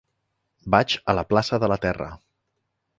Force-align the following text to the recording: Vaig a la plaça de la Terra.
Vaig 0.77 0.97
a 1.13 1.15
la 1.19 1.27
plaça 1.35 1.63
de 1.65 1.73
la 1.75 1.81
Terra. 1.87 2.13